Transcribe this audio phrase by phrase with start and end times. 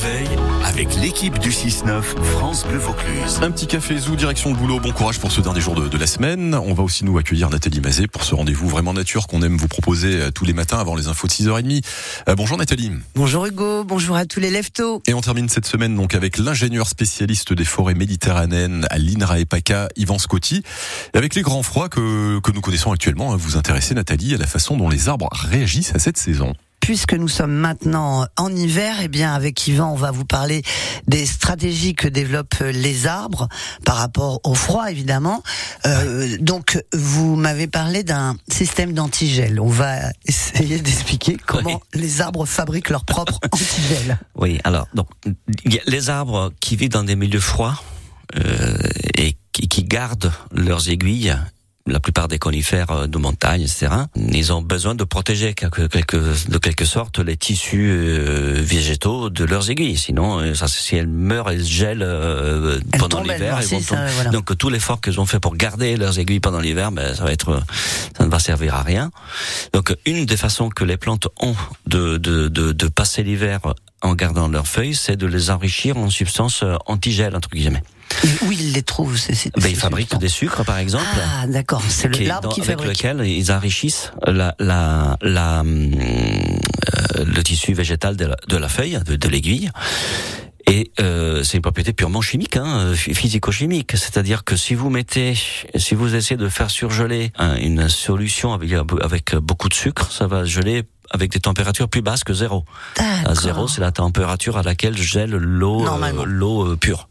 [0.00, 0.28] réveil
[0.64, 3.40] avec l'équipe du 6-9 France Bleu Vaucluse.
[3.42, 4.80] Un petit café zou, direction le boulot.
[4.80, 6.54] Bon courage pour ce dernier jour de, de la semaine.
[6.54, 9.68] On va aussi nous accueillir Nathalie Mazet pour ce rendez-vous vraiment nature qu'on aime vous
[9.68, 11.82] proposer euh, tous les matins avant les infos de 6h30.
[12.28, 12.92] Euh, bonjour Nathalie.
[13.14, 15.02] Bonjour Hugo, bonjour à tous les leftos.
[15.06, 19.88] Et on termine cette semaine donc avec l'ingénieur spécialiste des forêts méditerranéennes à l'INRA EPACA,
[19.96, 20.62] Yvan Scotti.
[21.14, 24.38] Et avec les grands froids que, que nous connaissons actuellement, hein, vous intéressez Nathalie à
[24.38, 26.54] la façon dont les arbres réagissent à cette saison
[26.90, 30.62] puisque nous sommes maintenant en hiver, eh bien avec Yvan, on va vous parler
[31.06, 33.48] des stratégies que développent les arbres
[33.84, 35.44] par rapport au froid, évidemment.
[35.86, 39.60] Euh, donc, vous m'avez parlé d'un système d'antigel.
[39.60, 44.18] On va essayer d'expliquer comment les arbres fabriquent leur propre antigel.
[44.34, 45.06] Oui, alors donc
[45.86, 47.80] les arbres qui vivent dans des milieux froids
[48.34, 48.76] euh,
[49.14, 51.36] et qui, qui gardent leurs aiguilles
[51.90, 53.88] la plupart des conifères euh, de montagne, etc.
[54.16, 56.16] Ils ont besoin de protéger quelque, quelque,
[56.48, 59.96] de quelque sorte les tissus euh, végétaux de leurs aiguilles.
[59.96, 63.60] Sinon, euh, ça, si elles meurent, elles gèlent euh, pendant l'hiver.
[63.90, 64.30] Voilà.
[64.30, 67.32] Donc tout l'effort qu'ils ont fait pour garder leurs aiguilles pendant l'hiver, ben, ça va
[67.32, 67.62] être,
[68.16, 69.10] ça ne va servir à rien.
[69.72, 73.60] Donc une des façons que les plantes ont de, de, de, de passer l'hiver
[74.02, 77.82] en gardant leurs feuilles, c'est de les enrichir en substances antigel entre guillemets.
[78.42, 81.04] Où ils les trouvent ces, ben, Ils fabriquent des sucres, par exemple.
[81.14, 81.82] Ah, d'accord.
[81.88, 83.02] C'est l'arbre qui avec fabrique.
[83.02, 88.98] lequel ils enrichissent la, la, la, euh, le tissu végétal de la, de la feuille,
[89.04, 89.70] de, de l'aiguille.
[90.66, 93.92] Et euh, c'est une propriété purement chimique, hein, physico-chimique.
[93.96, 95.34] C'est-à-dire que si vous mettez,
[95.74, 100.44] si vous essayez de faire surgeler une solution avec, avec beaucoup de sucre, ça va
[100.44, 102.64] geler avec des températures plus basses que zéro.
[102.98, 107.08] À zéro, c'est la température à laquelle gèle l'eau, euh, l'eau euh, pure.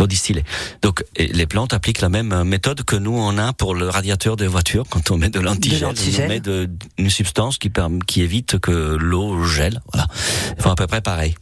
[0.00, 0.44] L'eau distillée.
[0.82, 4.46] Donc les plantes appliquent la même méthode que nous on a pour le radiateur des
[4.46, 8.58] voitures quand on met de l'antigel, on met de, une substance qui permet, qui évite
[8.58, 9.80] que l'eau gèle.
[9.92, 10.06] Voilà,
[10.56, 11.34] ils font à peu près pareil.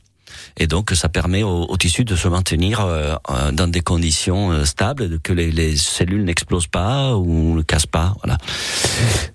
[0.61, 3.15] Et donc ça permet au, au tissu de se maintenir euh,
[3.53, 8.15] dans des conditions euh, stables, que les, les cellules n'explosent pas ou ne cassent pas.
[8.25, 8.39] Voilà.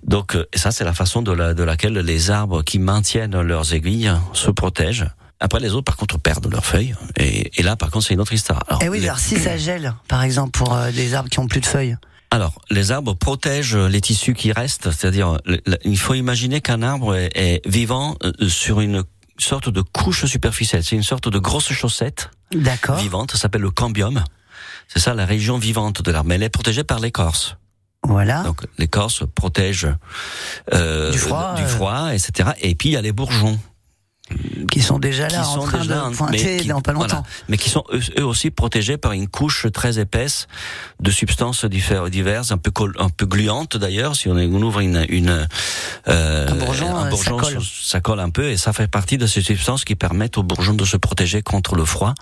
[0.06, 3.74] Donc euh, ça c'est la façon de, la, de laquelle les arbres qui maintiennent leurs
[3.74, 5.08] aiguilles se protègent.
[5.44, 6.96] Après, les autres, par contre, perdent leurs feuilles.
[7.18, 8.64] Et, et là, par contre, c'est une autre histoire.
[8.70, 9.08] Alors, et oui, les...
[9.08, 11.98] alors si ça gèle, par exemple, pour euh, des arbres qui ont plus de feuilles.
[12.32, 15.38] Alors, les arbres protègent les tissus qui restent, c'est-à-dire,
[15.84, 18.16] il faut imaginer qu'un arbre est, est, vivant
[18.48, 19.04] sur une
[19.38, 20.84] sorte de couche superficielle.
[20.84, 22.32] C'est une sorte de grosse chaussette
[22.98, 24.24] vivante, ça s'appelle le cambium.
[24.88, 26.30] C'est ça, la région vivante de l'arbre.
[26.30, 27.58] Mais elle est protégée par l'écorce.
[28.04, 28.44] Voilà.
[28.44, 29.88] Donc l'écorce protège
[30.74, 32.12] euh, du froid, du froid euh...
[32.12, 32.50] etc.
[32.62, 33.60] Et puis il y a les bourgeons
[34.72, 37.08] qui sont déjà là en train de pointer qui, dans pas longtemps.
[37.08, 40.48] Voilà, mais qui sont eux, eux, aussi protégés par une couche très épaisse
[41.00, 44.16] de substances diverses, un peu un peu gluantes d'ailleurs.
[44.16, 45.48] Si on, ouvre une, une
[46.08, 47.64] euh, un bourgeon, un bourgeon ça, colle.
[47.64, 48.20] ça, colle.
[48.20, 50.98] un peu et ça fait partie de ces substances qui permettent au bourgeon de se
[50.98, 52.14] protéger contre le froid.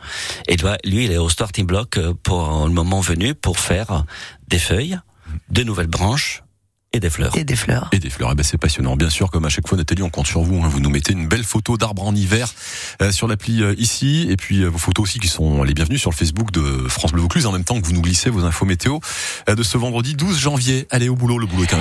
[0.48, 4.04] Et lui, il est au starting block pour le moment venu pour faire
[4.48, 5.00] des feuilles,
[5.50, 6.44] de nouvelles branches
[6.94, 7.38] et des fleurs.
[7.38, 7.88] Et des fleurs.
[7.94, 8.32] Et des fleurs.
[8.34, 8.98] Eh ben c'est passionnant.
[8.98, 10.62] Bien sûr, comme à chaque fois, Nathalie, on compte sur vous.
[10.62, 10.68] Hein.
[10.68, 12.54] Vous nous mettez une belle photo d'arbre en hiver
[13.02, 15.98] euh, sur l'appli euh, ici, et puis euh, vos photos aussi qui sont les bienvenues
[15.98, 18.44] sur le Facebook de France Bleu Vaucluse, en même temps que vous nous glissez vos
[18.44, 19.00] infos météo
[19.48, 20.88] de ce vendredi 12 janvier.
[20.90, 21.68] Allez au boulot, le boulot est